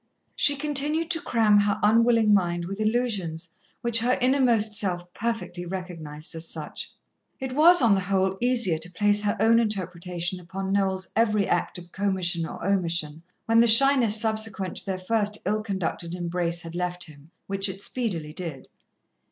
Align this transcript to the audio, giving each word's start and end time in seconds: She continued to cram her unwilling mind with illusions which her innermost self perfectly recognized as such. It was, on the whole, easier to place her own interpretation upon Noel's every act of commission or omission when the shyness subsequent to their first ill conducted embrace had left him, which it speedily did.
She 0.35 0.55
continued 0.55 1.11
to 1.11 1.21
cram 1.21 1.59
her 1.59 1.79
unwilling 1.83 2.33
mind 2.33 2.65
with 2.65 2.79
illusions 2.79 3.51
which 3.81 3.99
her 3.99 4.17
innermost 4.19 4.73
self 4.73 5.13
perfectly 5.13 5.63
recognized 5.63 6.33
as 6.33 6.47
such. 6.47 6.91
It 7.39 7.53
was, 7.53 7.83
on 7.83 7.93
the 7.93 8.01
whole, 8.01 8.35
easier 8.41 8.79
to 8.79 8.89
place 8.89 9.21
her 9.21 9.37
own 9.39 9.59
interpretation 9.59 10.39
upon 10.39 10.71
Noel's 10.73 11.09
every 11.15 11.47
act 11.47 11.77
of 11.77 11.91
commission 11.91 12.47
or 12.47 12.65
omission 12.65 13.21
when 13.45 13.59
the 13.59 13.67
shyness 13.67 14.19
subsequent 14.19 14.77
to 14.77 14.85
their 14.87 14.97
first 14.97 15.37
ill 15.45 15.61
conducted 15.61 16.15
embrace 16.15 16.61
had 16.61 16.73
left 16.73 17.03
him, 17.03 17.29
which 17.45 17.69
it 17.69 17.83
speedily 17.83 18.33
did. 18.33 18.69